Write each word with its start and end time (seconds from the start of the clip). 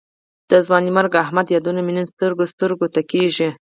د 0.49 0.51
ځوانمرګ 0.65 1.11
احمد 1.23 1.47
یادونه 1.55 1.79
مې 1.85 1.93
نن 1.97 2.05
سترګو 2.13 2.43
سترګو 2.53 2.85
ته 2.93 3.01
کېږي. 3.11 3.49